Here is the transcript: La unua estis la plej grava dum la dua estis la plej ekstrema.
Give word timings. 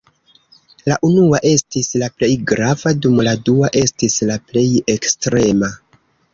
La 0.91 0.95
unua 1.09 1.41
estis 1.49 1.89
la 2.03 2.09
plej 2.15 2.31
grava 2.53 2.95
dum 3.05 3.23
la 3.29 3.37
dua 3.51 3.71
estis 3.85 4.19
la 4.33 4.41
plej 4.51 4.67
ekstrema. 4.99 5.75